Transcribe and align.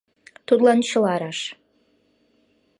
Тудлан 0.47 0.79
чыла 0.89 1.15
раш. 1.21 1.39